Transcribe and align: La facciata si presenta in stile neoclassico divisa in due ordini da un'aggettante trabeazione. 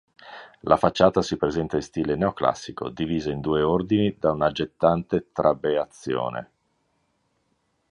La 0.61 0.77
facciata 0.77 1.21
si 1.21 1.37
presenta 1.37 1.75
in 1.75 1.83
stile 1.83 2.15
neoclassico 2.15 2.89
divisa 2.89 3.29
in 3.29 3.39
due 3.39 3.61
ordini 3.61 4.17
da 4.17 4.31
un'aggettante 4.31 5.27
trabeazione. 5.31 6.51